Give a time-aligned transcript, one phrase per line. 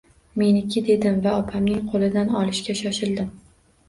[0.41, 3.29] Meniki dedim va opaning qo`lidan olishga shoshildim